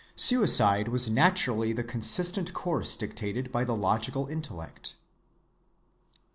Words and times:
Suicide 0.15 0.87
was 0.87 1.11
naturally 1.11 1.71
the 1.73 1.83
consistent 1.83 2.55
course 2.55 2.97
dictated 2.97 3.51
by 3.51 3.63
the 3.63 3.75
logical 3.75 4.25
intellect. 4.25 4.95